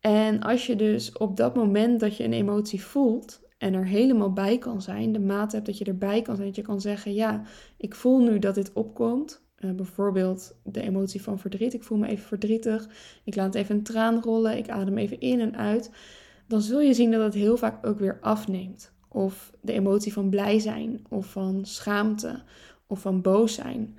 En 0.00 0.40
als 0.40 0.66
je 0.66 0.76
dus 0.76 1.12
op 1.12 1.36
dat 1.36 1.54
moment 1.54 2.00
dat 2.00 2.16
je 2.16 2.24
een 2.24 2.32
emotie 2.32 2.82
voelt 2.82 3.40
en 3.58 3.74
er 3.74 3.86
helemaal 3.86 4.32
bij 4.32 4.58
kan 4.58 4.82
zijn, 4.82 5.12
de 5.12 5.20
mate 5.20 5.54
hebt 5.54 5.66
dat 5.66 5.78
je 5.78 5.84
erbij 5.84 6.22
kan 6.22 6.34
zijn, 6.36 6.46
dat 6.46 6.56
je 6.56 6.62
kan 6.62 6.80
zeggen, 6.80 7.14
ja, 7.14 7.42
ik 7.76 7.94
voel 7.94 8.18
nu 8.18 8.38
dat 8.38 8.54
dit 8.54 8.72
opkomt. 8.72 9.48
Uh, 9.58 9.70
bijvoorbeeld 9.70 10.56
de 10.64 10.80
emotie 10.80 11.22
van 11.22 11.38
verdriet. 11.38 11.74
Ik 11.74 11.82
voel 11.82 11.98
me 11.98 12.06
even 12.06 12.24
verdrietig. 12.24 12.88
Ik 13.24 13.34
laat 13.34 13.54
even 13.54 13.76
een 13.76 13.82
traan 13.82 14.22
rollen. 14.22 14.56
Ik 14.56 14.68
adem 14.68 14.98
even 14.98 15.20
in 15.20 15.40
en 15.40 15.56
uit 15.56 15.90
dan 16.50 16.60
zul 16.60 16.80
je 16.80 16.94
zien 16.94 17.10
dat 17.10 17.22
het 17.22 17.34
heel 17.34 17.56
vaak 17.56 17.86
ook 17.86 17.98
weer 17.98 18.18
afneemt. 18.20 18.92
Of 19.12 19.52
de 19.60 19.72
emotie 19.72 20.12
van 20.12 20.30
blij 20.30 20.58
zijn, 20.58 21.04
of 21.08 21.26
van 21.26 21.64
schaamte, 21.64 22.42
of 22.86 23.00
van 23.00 23.20
boos 23.20 23.54
zijn. 23.54 23.98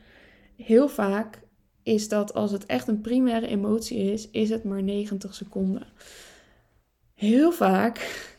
Heel 0.55 0.87
vaak 0.87 1.41
is 1.83 2.09
dat 2.09 2.33
als 2.33 2.51
het 2.51 2.65
echt 2.65 2.87
een 2.87 3.01
primaire 3.01 3.47
emotie 3.47 3.97
is, 3.97 4.29
is 4.29 4.49
het 4.49 4.63
maar 4.63 4.83
90 4.83 5.35
seconden. 5.35 5.87
Heel 7.13 7.51
vaak 7.51 8.29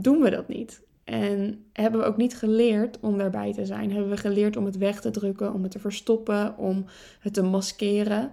doen 0.00 0.20
we 0.20 0.30
dat 0.30 0.48
niet. 0.48 0.82
En 1.04 1.64
hebben 1.72 2.00
we 2.00 2.06
ook 2.06 2.16
niet 2.16 2.36
geleerd 2.36 3.00
om 3.00 3.18
daarbij 3.18 3.52
te 3.52 3.66
zijn. 3.66 3.92
Hebben 3.92 4.10
we 4.10 4.16
geleerd 4.16 4.56
om 4.56 4.64
het 4.64 4.76
weg 4.76 5.00
te 5.00 5.10
drukken, 5.10 5.52
om 5.52 5.62
het 5.62 5.70
te 5.70 5.78
verstoppen, 5.78 6.58
om 6.58 6.84
het 7.20 7.34
te 7.34 7.42
maskeren. 7.42 8.32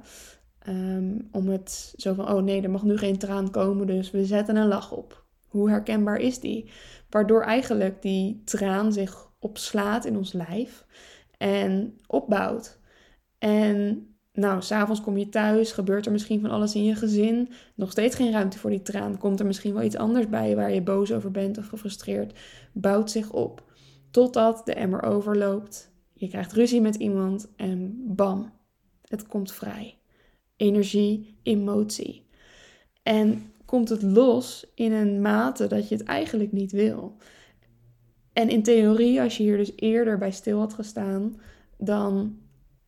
Ehm, 0.60 1.20
om 1.32 1.50
het 1.50 1.94
zo 1.98 2.14
van, 2.14 2.30
oh 2.30 2.44
nee, 2.44 2.62
er 2.62 2.70
mag 2.70 2.84
nu 2.84 2.98
geen 2.98 3.18
traan 3.18 3.52
komen, 3.52 3.88
dus 3.88 4.12
we 4.12 4.26
zetten 4.26 4.56
een 4.56 4.68
lach 4.68 4.92
op. 4.92 5.26
Hoe 5.48 5.70
herkenbaar 5.70 6.20
is 6.20 6.40
die? 6.40 6.70
Waardoor 7.10 7.42
eigenlijk 7.42 8.02
die 8.02 8.42
traan 8.46 8.94
zich 8.94 9.32
opslaat 9.40 10.06
in 10.06 10.18
ons 10.18 10.34
lijf 10.34 10.86
en 11.38 11.98
opbouwt. 12.08 12.80
En 13.38 14.08
nou, 14.32 14.62
s'avonds 14.62 15.02
kom 15.02 15.18
je 15.18 15.30
thuis, 15.30 15.72
gebeurt 15.72 16.06
er 16.06 16.12
misschien 16.12 16.42
van 16.42 16.50
alles 16.50 16.76
in 16.76 16.84
je 16.84 16.96
gezin. 16.96 17.50
Nog 17.76 17.92
steeds 17.92 18.16
geen 18.16 18.32
ruimte 18.32 18.60
voor 18.60 18.70
die 18.70 18.82
traan. 18.82 19.18
Komt 19.18 19.40
er 19.40 19.46
misschien 19.46 19.74
wel 19.74 19.84
iets 19.84 19.98
anders 19.98 20.30
bij 20.30 20.56
waar 20.56 20.74
je 20.74 20.82
boos 20.82 21.12
over 21.12 21.32
bent 21.32 21.58
of 21.58 21.68
gefrustreerd. 21.68 22.40
Bouwt 22.74 23.12
zich 23.12 23.32
op. 23.32 23.64
Totdat 24.12 24.66
de 24.66 24.74
emmer 24.74 25.04
overloopt. 25.04 25.92
Je 26.14 26.28
krijgt 26.28 26.54
ruzie 26.54 26.82
met 26.82 26.96
iemand 26.96 27.54
en 27.56 28.04
bam, 28.06 28.54
het 29.02 29.28
komt 29.28 29.52
vrij. 29.52 29.98
Energie, 30.56 31.40
emotie. 31.44 32.28
En 33.04 33.52
komt 33.68 33.90
het 33.90 34.02
los 34.02 34.72
in 34.76 34.92
een 34.92 35.22
mate 35.22 35.68
dat 35.68 35.90
je 35.90 35.96
het 35.96 36.04
eigenlijk 36.04 36.52
niet 36.52 36.72
wil. 36.72 37.16
En 38.34 38.50
in 38.50 38.64
theorie, 38.64 39.22
als 39.22 39.38
je 39.38 39.44
hier 39.44 39.58
dus 39.58 39.72
eerder 39.76 40.18
bij 40.18 40.32
stil 40.32 40.60
had 40.60 40.74
gestaan, 40.74 41.40
dan 41.78 42.38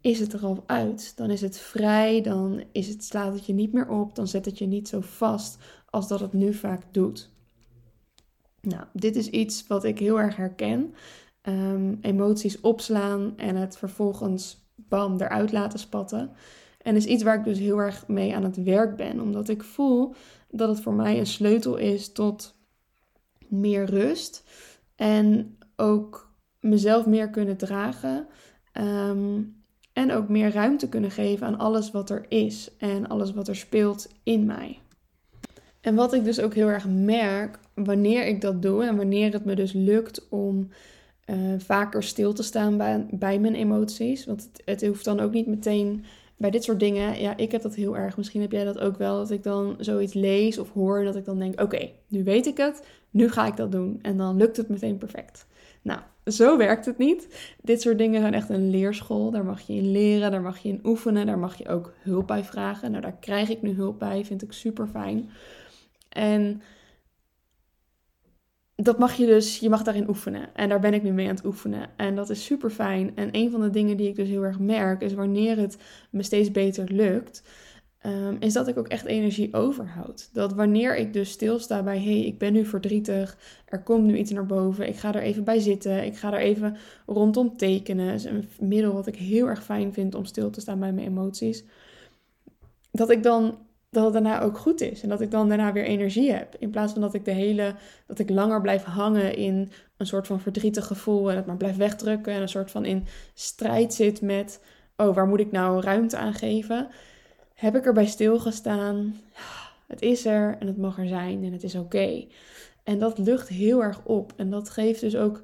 is 0.02 0.20
het 0.20 0.34
er 0.34 0.46
al 0.46 0.64
uit. 0.66 1.14
Dan 1.16 1.30
is 1.30 1.42
het 1.42 1.58
vrij, 1.58 2.22
dan 2.22 2.64
is 2.72 2.88
het, 2.88 3.04
slaat 3.04 3.34
het 3.34 3.46
je 3.46 3.54
niet 3.54 3.74
meer 3.74 3.90
op, 3.90 4.16
dan 4.16 4.28
zet 4.28 4.46
het 4.46 4.58
je 4.58 4.66
niet 4.66 4.88
zo 4.88 5.00
vast 5.02 5.58
als 5.90 6.08
dat 6.08 6.20
het 6.20 6.34
nu 6.34 6.54
vaak 6.54 6.84
doet. 6.92 7.32
Nou, 8.62 8.84
dit 8.94 9.16
is 9.16 9.30
iets 9.30 9.68
wat 9.68 9.84
ik 9.84 10.00
heel 10.00 10.20
erg 10.20 10.36
herken. 10.36 10.94
Ehm, 11.42 11.96
emoties 12.02 12.62
opslaan 12.62 13.34
en 13.38 13.56
het 13.56 13.78
vervolgens 13.78 14.68
bam 14.76 15.22
eruit 15.22 15.52
laten 15.52 15.80
spatten. 15.80 16.32
En 16.82 16.96
is 16.96 17.06
iets 17.06 17.24
waar 17.24 17.38
ik 17.38 17.44
dus 17.44 17.60
heel 17.60 17.78
erg 17.78 18.08
mee 18.08 18.36
aan 18.36 18.44
het 18.44 18.64
werk 18.64 18.96
ben, 18.96 19.20
omdat 19.20 19.50
ik 19.50 19.64
voel 19.64 20.14
dat 20.50 20.70
het 20.70 20.82
voor 20.82 20.94
mij 20.94 21.20
een 21.20 21.26
sleutel 21.26 21.76
is 21.76 22.12
tot 22.12 22.56
meer 23.48 23.86
rust 23.86 24.44
en 24.96 25.58
ook 25.76 26.32
mezelf 26.60 27.06
meer 27.06 27.30
kunnen 27.30 27.58
dragen. 27.58 28.28
Ehm, 28.72 29.42
en 29.94 30.12
ook 30.12 30.30
meer 30.30 30.52
ruimte 30.52 30.90
kunnen 30.90 31.12
geven 31.12 31.48
aan 31.48 31.58
alles 31.58 31.92
wat 31.92 32.10
er 32.10 32.26
is 32.30 32.72
en 32.78 33.08
alles 33.08 33.34
wat 33.34 33.48
er 33.48 33.56
speelt 33.56 34.08
in 34.24 34.46
mij. 34.46 34.80
En 35.82 35.96
wat 35.96 36.14
ik 36.14 36.24
dus 36.24 36.40
ook 36.40 36.54
heel 36.54 36.68
erg 36.68 36.88
merk 36.88 37.60
wanneer 37.74 38.28
ik 38.28 38.42
dat 38.42 38.62
doe 38.62 38.84
en 38.84 38.96
wanneer 38.96 39.34
het 39.34 39.46
me 39.46 39.56
dus 39.56 39.74
lukt 39.74 40.30
om 40.30 40.70
uh, 41.26 41.54
vaker 41.58 42.04
stil 42.04 42.34
te 42.34 42.44
staan 42.44 42.78
bij, 42.78 43.06
bij 43.12 43.40
mijn 43.40 43.56
emoties. 43.56 44.26
Want 44.26 44.44
het, 44.44 44.62
het, 44.66 44.88
hoeft 44.88 45.06
dan 45.06 45.20
ook 45.20 45.32
niet 45.32 45.48
meteen 45.48 46.06
bij 46.40 46.50
dit 46.50 46.64
soort 46.64 46.80
dingen. 46.80 47.22
Ja, 47.22 47.38
ik 47.38 47.52
heb 47.52 47.62
dat 47.62 47.76
heel 47.76 47.98
erg. 47.98 48.18
Misschien 48.18 48.42
heb 48.42 48.52
jij 48.52 48.64
dat 48.64 48.80
ook 48.80 48.98
wel. 48.98 49.18
Dat 49.18 49.32
ik 49.32 49.44
dan 49.44 49.76
zoiets 49.80 50.14
lees 50.14 50.58
of 50.58 50.72
hoor. 50.74 51.04
Dat 51.04 51.16
ik 51.16 51.26
dan 51.26 51.40
denk: 51.40 51.62
oké, 51.62 51.90
nu 52.08 52.24
weet 52.24 52.46
ik 52.46 52.58
het. 52.58 52.84
Nu 53.10 53.30
ga 53.30 53.48
ik 53.48 53.58
dat 53.58 53.72
doen. 53.72 54.00
En 54.02 54.18
dan 54.18 54.38
lukt 54.38 54.58
het 54.58 54.70
meteen 54.70 54.98
perfect. 54.98 55.48
Nou, 55.82 56.00
zo 56.26 56.58
werkt 56.58 56.86
het 56.86 56.98
niet. 56.98 57.54
Dit 57.62 57.82
soort 57.82 57.98
dingen 57.98 58.22
zijn 58.22 58.34
echt 58.34 58.50
een 58.50 58.70
leerschool. 58.70 59.32
Daar 59.32 59.46
mag 59.46 59.62
je 59.62 59.74
in 59.74 59.92
leren, 59.92 60.32
daar 60.32 60.42
mag 60.42 60.58
je 60.58 60.70
in 60.70 60.80
oefenen, 60.84 61.26
daar 61.26 61.40
mag 61.40 61.58
je 61.58 61.70
ook 61.70 61.94
hulp 62.00 62.28
bij 62.28 62.44
vragen. 62.44 62.92
Nou, 62.92 63.04
daar 63.04 63.18
krijg 63.20 63.50
ik 63.50 63.62
nu 63.62 63.74
hulp 63.74 64.00
bij, 64.00 64.26
vind 64.26 64.42
ik 64.42 64.52
super 64.52 64.88
fijn. 64.88 65.30
En 66.10 66.62
dat 68.82 69.00
mag 69.00 69.14
je 69.14 69.26
dus, 69.26 69.60
je 69.60 69.70
mag 69.70 69.84
daarin 69.84 70.10
oefenen. 70.10 70.56
En 70.56 70.70
daar 70.70 70.80
ben 70.80 70.94
ik 70.94 71.04
nu 71.04 71.12
mee 71.12 71.28
aan 71.28 71.36
het 71.36 71.46
oefenen. 71.46 71.90
En 71.96 72.16
dat 72.16 72.30
is 72.30 72.46
super 72.46 72.70
fijn. 72.70 73.12
En 73.16 73.30
een 73.32 73.52
van 73.52 73.62
de 73.62 73.70
dingen 73.70 73.98
die 73.98 74.08
ik 74.08 74.16
dus 74.16 74.28
heel 74.28 74.44
erg 74.44 74.60
merk, 74.60 75.02
is 75.02 75.14
wanneer 75.14 75.58
het 75.58 75.78
me 76.10 76.24
steeds 76.24 76.52
beter 76.52 76.94
lukt, 76.94 77.44
um, 78.06 78.38
is 78.40 78.54
dat 78.54 78.68
ik 78.68 78.78
ook 78.78 78.88
echt 78.88 79.06
energie 79.06 79.54
overhoud. 79.54 80.30
Dat 80.34 80.54
wanneer 80.54 80.98
ik 80.98 81.14
dus 81.14 81.30
stilsta 81.30 81.84
bij, 81.84 81.98
hé, 81.98 82.04
hey, 82.04 82.26
ik 82.26 82.38
ben 82.38 82.54
nu 82.54 82.66
verdrietig, 82.66 83.38
er 83.66 83.84
komt 83.84 84.06
nu 84.06 84.18
iets 84.18 84.32
naar 84.32 84.46
boven, 84.46 84.88
ik 84.88 84.96
ga 84.96 85.14
er 85.16 85.22
even 85.22 85.44
bij 85.44 85.60
zitten, 85.60 86.06
ik 86.06 86.18
ga 86.18 86.34
er 86.34 86.40
even 86.40 86.78
rondom 87.06 87.58
tekenen. 87.58 88.08
Dat 88.08 88.16
is 88.16 88.26
een 88.26 88.50
middel 88.60 88.94
wat 88.94 89.08
ik 89.08 89.16
heel 89.16 89.48
erg 89.48 89.64
fijn 89.64 89.94
vind 89.94 90.16
om 90.16 90.26
stil 90.26 90.50
te 90.50 90.62
staan 90.62 90.80
bij 90.80 90.94
mijn 90.94 91.08
emoties. 91.08 91.64
Dat 92.92 93.10
ik 93.10 93.24
dan 93.24 93.58
dat 93.90 94.04
het 94.04 94.14
daarna 94.14 94.42
ook 94.42 94.58
goed 94.58 94.82
is. 94.82 95.02
En 95.02 95.10
dat 95.10 95.22
ik 95.22 95.32
dan 95.32 95.48
daarna 95.48 95.74
weer 95.74 95.84
energie 95.84 96.32
heb. 96.32 96.56
In 96.60 96.70
plaats 96.70 96.92
van 96.94 97.02
dat 97.02 97.14
ik 97.14 97.26
de 97.26 97.32
hele, 97.32 97.76
dat 98.08 98.20
ik 98.20 98.30
langer 98.30 98.62
blijf 98.62 98.84
hangen 98.84 99.36
in 99.36 99.72
een 99.98 100.06
soort 100.06 100.28
van 100.28 100.40
verdrietig 100.40 100.88
gevoel 100.88 101.30
en 101.30 101.36
het 101.36 101.46
maar 101.46 101.58
blijf 101.58 101.78
wegdrukken 101.78 102.34
en 102.34 102.42
een 102.42 102.50
soort 102.50 102.72
van 102.72 102.86
in 102.86 103.06
strijd 103.34 103.94
zit 103.94 104.22
met, 104.22 104.62
oh, 104.98 105.16
waar 105.16 105.28
moet 105.28 105.40
ik 105.40 105.52
nou 105.52 105.82
ruimte 105.82 106.18
aan 106.18 106.34
geven? 106.34 106.88
Heb 107.54 107.76
ik 107.76 107.86
erbij 107.86 108.06
stilgestaan? 108.06 109.16
Het 109.88 110.02
is 110.02 110.26
er 110.26 110.58
en 110.60 110.68
het 110.68 110.78
mag 110.78 110.98
er 110.98 111.08
zijn 111.08 111.44
en 111.44 111.52
het 111.52 111.64
is 111.64 111.76
oké. 111.76 112.26
En 112.84 113.00
dat 113.00 113.18
lucht 113.18 113.48
heel 113.48 113.84
erg 113.84 114.02
op. 114.04 114.34
En 114.36 114.50
dat 114.50 114.70
geeft 114.70 115.02
dus 115.02 115.16
ook 115.16 115.42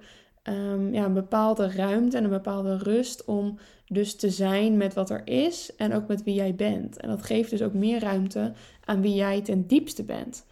um, 0.49 0.93
ja, 0.93 1.05
een 1.05 1.13
bepaalde 1.13 1.71
ruimte 1.71 2.17
en 2.17 2.23
een 2.23 2.29
bepaalde 2.29 2.77
rust 2.77 3.25
om 3.25 3.57
dus 3.87 4.15
te 4.15 4.29
zijn 4.29 4.77
met 4.77 4.93
wat 4.93 5.09
er 5.09 5.27
is 5.27 5.75
en 5.75 5.93
ook 5.93 6.07
met 6.07 6.23
wie 6.23 6.33
jij 6.33 6.55
bent. 6.55 6.97
En 6.97 7.09
dat 7.09 7.23
geeft 7.23 7.49
dus 7.49 7.61
ook 7.61 7.73
meer 7.73 7.99
ruimte 7.99 8.53
aan 8.85 9.01
wie 9.01 9.15
jij 9.15 9.41
ten 9.41 9.67
diepste 9.67 10.03
bent. 10.03 10.45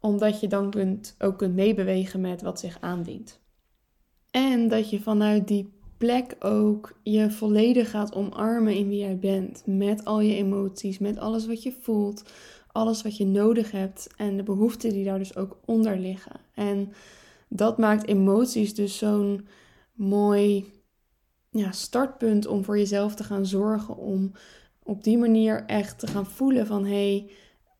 Omdat 0.00 0.40
je 0.40 0.48
dan 0.48 0.70
kunt, 0.70 1.14
ook 1.18 1.38
kunt 1.38 1.54
meebewegen 1.54 2.20
met 2.20 2.42
wat 2.42 2.60
zich 2.60 2.76
aandient. 2.80 3.40
En 4.30 4.68
dat 4.68 4.90
je 4.90 5.00
vanuit 5.00 5.48
die 5.48 5.72
plek 5.98 6.36
ook 6.40 6.98
je 7.02 7.30
volledig 7.30 7.90
gaat 7.90 8.14
omarmen 8.14 8.74
in 8.74 8.88
wie 8.88 8.98
jij 8.98 9.18
bent. 9.18 9.62
Met 9.66 10.04
al 10.04 10.20
je 10.20 10.34
emoties, 10.34 10.98
met 10.98 11.18
alles 11.18 11.46
wat 11.46 11.62
je 11.62 11.72
voelt, 11.80 12.24
alles 12.72 13.02
wat 13.02 13.16
je 13.16 13.26
nodig 13.26 13.70
hebt 13.70 14.08
en 14.16 14.36
de 14.36 14.42
behoeften 14.42 14.90
die 14.90 15.04
daar 15.04 15.18
dus 15.18 15.36
ook 15.36 15.58
onder 15.64 15.98
liggen. 15.98 16.40
En 16.54 16.92
dat 17.54 17.78
maakt 17.78 18.06
emoties 18.06 18.74
dus 18.74 18.98
zo'n 18.98 19.46
mooi 19.92 20.72
ja, 21.50 21.72
startpunt 21.72 22.46
om 22.46 22.64
voor 22.64 22.78
jezelf 22.78 23.14
te 23.14 23.24
gaan 23.24 23.46
zorgen. 23.46 23.96
Om 23.96 24.32
op 24.82 25.04
die 25.04 25.18
manier 25.18 25.64
echt 25.66 25.98
te 25.98 26.06
gaan 26.06 26.26
voelen 26.26 26.66
van 26.66 26.84
hé, 26.84 26.90
hey, 26.90 27.30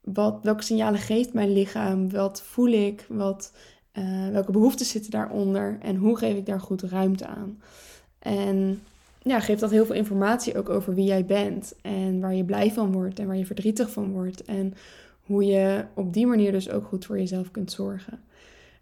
wat, 0.00 0.38
welke 0.42 0.62
signalen 0.62 1.00
geeft 1.00 1.32
mijn 1.32 1.52
lichaam? 1.52 2.10
Wat 2.10 2.42
voel 2.42 2.68
ik? 2.68 3.06
Wat, 3.08 3.52
uh, 3.92 4.28
welke 4.28 4.52
behoeften 4.52 4.86
zitten 4.86 5.10
daaronder? 5.10 5.78
En 5.80 5.96
hoe 5.96 6.18
geef 6.18 6.36
ik 6.36 6.46
daar 6.46 6.60
goed 6.60 6.82
ruimte 6.82 7.26
aan? 7.26 7.62
En 8.18 8.82
ja, 9.22 9.40
geeft 9.40 9.60
dat 9.60 9.70
heel 9.70 9.86
veel 9.86 9.94
informatie 9.94 10.58
ook 10.58 10.68
over 10.68 10.94
wie 10.94 11.04
jij 11.04 11.26
bent. 11.26 11.74
En 11.82 12.20
waar 12.20 12.34
je 12.34 12.44
blij 12.44 12.72
van 12.72 12.92
wordt 12.92 13.18
en 13.18 13.26
waar 13.26 13.36
je 13.36 13.46
verdrietig 13.46 13.90
van 13.90 14.12
wordt. 14.12 14.44
En 14.44 14.74
hoe 15.22 15.44
je 15.44 15.84
op 15.94 16.12
die 16.12 16.26
manier 16.26 16.52
dus 16.52 16.70
ook 16.70 16.86
goed 16.86 17.04
voor 17.04 17.18
jezelf 17.18 17.50
kunt 17.50 17.72
zorgen. 17.72 18.22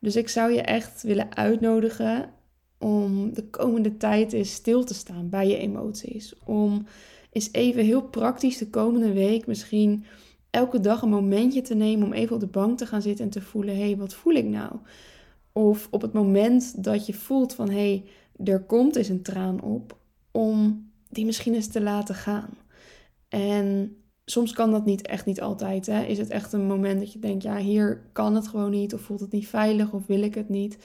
Dus 0.01 0.17
ik 0.17 0.29
zou 0.29 0.53
je 0.53 0.61
echt 0.61 1.03
willen 1.03 1.37
uitnodigen 1.37 2.31
om 2.79 3.35
de 3.35 3.51
komende 3.51 3.97
tijd 3.97 4.33
eens 4.33 4.53
stil 4.53 4.85
te 4.85 4.95
staan 4.95 5.29
bij 5.29 5.49
je 5.49 5.57
emoties. 5.57 6.35
Om 6.45 6.87
eens 7.33 7.49
even 7.53 7.85
heel 7.85 8.03
praktisch 8.03 8.59
de 8.59 8.71
komende 8.71 9.13
week 9.13 9.47
misschien 9.47 10.05
elke 10.51 10.81
dag 10.81 11.03
een 11.03 11.09
momentje 11.09 11.63
te 11.63 11.75
nemen 11.75 12.07
om 12.07 12.13
even 12.13 12.35
op 12.35 12.41
de 12.41 12.47
bank 12.47 12.79
te 12.79 12.87
gaan 12.87 13.03
zitten 13.03 13.25
en 13.25 13.31
te 13.31 13.41
voelen: 13.41 13.77
hé, 13.77 13.81
hey, 13.83 13.97
wat 13.97 14.15
voel 14.15 14.35
ik 14.35 14.45
nou? 14.45 14.73
Of 15.53 15.89
op 15.91 16.03
het 16.03 16.13
moment 16.13 16.85
dat 16.85 17.07
je 17.07 17.13
voelt 17.13 17.55
van 17.55 17.71
hé, 17.71 17.75
hey, 17.75 18.05
er 18.55 18.61
komt 18.61 18.97
eens 18.97 19.09
een 19.09 19.23
traan 19.23 19.63
op, 19.63 19.99
om 20.31 20.89
die 21.09 21.25
misschien 21.25 21.55
eens 21.55 21.69
te 21.69 21.81
laten 21.81 22.15
gaan. 22.15 22.51
En 23.29 23.97
soms 24.31 24.53
kan 24.53 24.71
dat 24.71 24.85
niet 24.85 25.07
echt 25.07 25.27
niet 25.27 25.41
altijd. 25.41 25.87
Hè? 25.87 26.03
Is 26.03 26.19
het 26.19 26.31
echt 26.31 26.53
een 26.53 26.67
moment 26.67 27.01
dat 27.01 27.13
je 27.13 27.19
denkt, 27.19 27.43
ja, 27.43 27.57
hier 27.57 28.03
kan 28.13 28.35
het 28.35 28.49
gewoon 28.49 28.71
niet, 28.71 28.95
of 28.95 29.01
voelt 29.01 29.21
het 29.21 29.33
niet 29.33 29.49
veilig, 29.49 29.93
of 29.93 30.07
wil 30.07 30.23
ik 30.23 30.35
het 30.35 30.49
niet? 30.49 30.79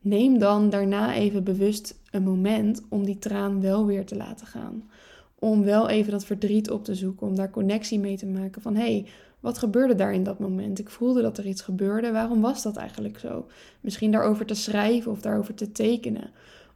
Neem 0.00 0.38
dan 0.38 0.70
daarna 0.70 1.14
even 1.14 1.44
bewust 1.44 2.00
een 2.10 2.22
moment 2.22 2.82
om 2.88 3.04
die 3.04 3.18
traan 3.18 3.60
wel 3.60 3.86
weer 3.86 4.06
te 4.06 4.16
laten 4.16 4.46
gaan. 4.46 4.90
Om 5.38 5.64
wel 5.64 5.88
even 5.88 6.12
dat 6.12 6.24
verdriet 6.24 6.70
op 6.70 6.84
te 6.84 6.94
zoeken, 6.94 7.26
om 7.26 7.34
daar 7.34 7.50
connectie 7.50 7.98
mee 7.98 8.16
te 8.16 8.26
maken 8.26 8.62
van 8.62 8.74
hé, 8.74 8.80
hey, 8.82 9.06
wat 9.40 9.58
gebeurde 9.58 9.94
daar 9.94 10.12
in 10.12 10.22
dat 10.22 10.38
moment? 10.38 10.78
Ik 10.78 10.90
voelde 10.90 11.22
dat 11.22 11.38
er 11.38 11.46
iets 11.46 11.62
gebeurde. 11.62 12.12
Waarom 12.12 12.40
was 12.40 12.62
dat 12.62 12.76
eigenlijk 12.76 13.18
zo? 13.18 13.46
Misschien 13.80 14.10
daarover 14.10 14.46
te 14.46 14.54
schrijven 14.54 15.12
of 15.12 15.20
daarover 15.20 15.54
te 15.54 15.72
tekenen. 15.72 16.30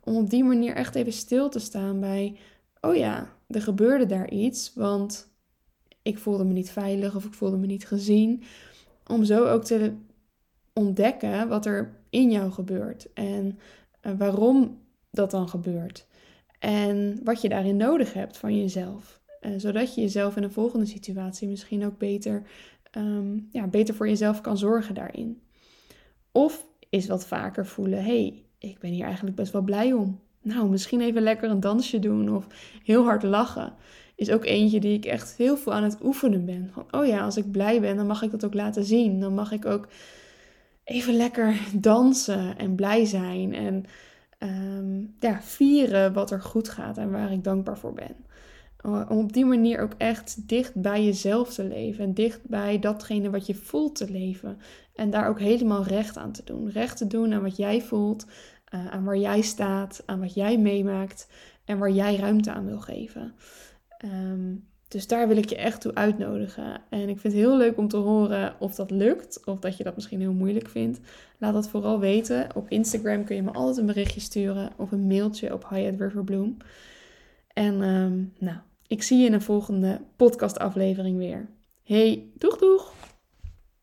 Om 0.05 0.17
op 0.17 0.31
die 0.31 0.45
manier 0.45 0.75
echt 0.75 0.95
even 0.95 1.13
stil 1.13 1.49
te 1.49 1.59
staan 1.59 2.01
bij, 2.01 2.37
oh 2.81 2.97
ja, 2.97 3.33
er 3.49 3.63
gebeurde 3.63 4.07
daar 4.07 4.31
iets, 4.31 4.73
want 4.75 5.35
ik 6.07 6.19
voelde 6.19 6.45
me 6.45 6.53
niet 6.53 6.71
veilig 6.71 7.17
of 7.17 7.25
ik 7.25 7.33
voelde 7.33 7.57
me 7.57 7.67
niet 7.67 7.87
gezien. 7.87 8.43
Om 9.07 9.25
zo 9.25 9.47
ook 9.47 9.65
te 9.65 9.93
ontdekken 10.73 11.49
wat 11.49 11.67
er 11.67 11.97
in 12.11 12.31
jou 12.31 12.51
gebeurt 12.51 13.13
en 13.13 13.59
eh, 14.01 14.13
waarom 14.19 14.79
dat 15.11 15.31
dan 15.31 15.49
gebeurt. 15.49 16.07
En 16.59 17.21
wat 17.25 17.41
je 17.41 17.49
daarin 17.49 17.77
nodig 17.77 18.13
hebt 18.13 18.37
van 18.37 18.59
jezelf. 18.59 19.21
Uh, 19.41 19.53
zodat 19.57 19.95
je 19.95 20.01
jezelf 20.01 20.37
in 20.37 20.43
een 20.43 20.53
volgende 20.53 20.87
situatie 20.87 21.49
misschien 21.49 21.87
ook 21.87 21.99
beter, 21.99 22.43
um, 22.97 23.49
ja, 23.51 23.67
beter 23.67 23.95
voor 23.95 24.09
jezelf 24.09 24.41
kan 24.41 24.59
zorgen 24.59 24.95
daarin. 24.95 25.41
Of 26.33 26.67
is 26.89 27.07
wat 27.07 27.27
vaker 27.27 27.67
voelen: 27.67 28.05
hey, 28.05 28.45
ik 28.59 28.79
ben 28.79 28.91
hier 28.91 29.05
eigenlijk 29.05 29.37
best 29.37 29.53
wel 29.53 29.63
blij 29.63 29.93
om. 29.93 30.21
Nou, 30.43 30.69
misschien 30.69 31.01
even 31.01 31.23
lekker 31.23 31.51
een 31.51 31.61
dansje 31.61 31.99
doen 31.99 32.37
of 32.37 32.47
heel 32.83 33.05
hard 33.05 33.23
lachen 33.23 33.75
is 34.17 34.31
ook 34.31 34.45
eentje 34.45 34.81
die 34.81 34.97
ik 34.97 35.05
echt 35.05 35.37
heel 35.37 35.57
veel 35.57 35.73
aan 35.73 35.83
het 35.83 35.97
oefenen 36.03 36.45
ben. 36.45 36.71
Van, 36.73 36.87
oh 36.91 37.07
ja, 37.07 37.25
als 37.25 37.37
ik 37.37 37.51
blij 37.51 37.81
ben, 37.81 37.97
dan 37.97 38.07
mag 38.07 38.23
ik 38.23 38.31
dat 38.31 38.45
ook 38.45 38.55
laten 38.55 38.85
zien. 38.85 39.21
Dan 39.21 39.35
mag 39.35 39.53
ik 39.53 39.67
ook 39.67 39.89
even 40.85 41.15
lekker 41.15 41.61
dansen 41.73 42.59
en 42.59 42.75
blij 42.75 43.05
zijn. 43.05 43.55
En 43.55 43.85
ehm, 44.39 45.01
ja, 45.21 45.43
vieren 45.43 46.13
wat 46.13 46.31
er 46.31 46.41
goed 46.43 46.69
gaat 46.69 46.99
en 46.99 47.11
waar 47.11 47.33
ik 47.33 47.45
dankbaar 47.45 47.79
voor 47.79 47.93
ben. 47.93 48.17
Om 48.83 49.19
op 49.19 49.33
die 49.33 49.45
manier 49.45 49.81
ook 49.81 49.95
echt 49.97 50.49
dicht 50.49 50.75
bij 50.75 51.05
jezelf 51.05 51.55
te 51.55 51.65
leven. 51.65 52.05
En 52.05 52.15
dicht 52.15 52.41
bij 52.49 52.79
datgene 52.79 53.31
wat 53.31 53.47
je 53.47 53.55
voelt 53.55 53.97
te 53.97 54.11
leven. 54.11 54.59
En 54.95 55.11
daar 55.11 55.29
ook 55.29 55.41
helemaal 55.41 55.85
recht 55.85 56.17
aan 56.17 56.33
te 56.33 56.45
doen. 56.45 56.71
Recht 56.71 56.97
te 56.97 57.07
doen 57.07 57.33
aan 57.33 57.43
wat 57.43 57.57
jij 57.57 57.83
voelt. 57.83 58.27
Uh, 58.75 58.87
aan 58.87 59.05
waar 59.05 59.17
jij 59.17 59.41
staat. 59.41 60.03
Aan 60.07 60.21
wat 60.21 60.35
jij 60.35 60.59
meemaakt. 60.59 61.29
En 61.65 61.79
waar 61.79 61.91
jij 61.91 62.17
ruimte 62.17 62.53
aan 62.53 62.67
wil 62.67 62.81
geven. 62.81 63.35
Ehm, 64.07 64.55
dus 64.89 65.07
daar 65.07 65.29
wil 65.29 65.37
ik 65.37 65.49
je 65.49 65.57
echt 65.57 65.81
toe 65.81 65.95
uitnodigen. 65.95 66.81
En 66.91 67.09
ik 67.09 67.19
vind 67.19 67.33
het 67.33 67.43
heel 67.43 67.57
leuk 67.57 67.79
om 67.79 67.89
te 67.89 67.97
horen 67.97 68.55
of 68.59 68.75
dat 68.75 68.91
lukt. 68.91 69.45
Of 69.45 69.59
dat 69.59 69.77
je 69.77 69.85
dat 69.85 69.95
misschien 69.95 70.21
heel 70.21 70.33
moeilijk 70.33 70.69
vindt. 70.69 71.01
Laat 71.39 71.53
dat 71.53 71.69
vooral 71.69 71.99
weten. 71.99 72.47
Op 72.55 72.69
Instagram 72.69 73.25
kun 73.25 73.37
je 73.37 73.43
me 73.43 73.53
altijd 73.53 73.77
een 73.77 73.87
berichtje 73.87 74.21
sturen. 74.21 74.73
Of 74.77 74.93
een 74.93 75.07
mailtje 75.07 75.53
op 75.53 75.69
Hyatt 75.69 76.01
Riverbloom. 76.01 76.57
En 77.53 77.83
ehm, 77.83 78.25
nou, 78.39 78.59
ik 78.87 79.03
zie 79.03 79.19
je 79.19 79.27
in 79.27 79.33
een 79.33 79.43
volgende 79.43 80.01
podcastaflevering 80.17 81.17
weer. 81.17 81.49
Hey, 81.83 82.31
doeg 82.35 82.59
doeg! 82.59 83.16